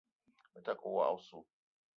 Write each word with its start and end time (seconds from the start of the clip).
Me 0.53 0.59
ta 0.65 0.73
ke 0.79 0.87
woko 0.95 1.07
oso. 1.15 1.37